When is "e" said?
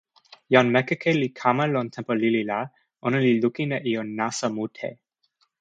3.77-3.79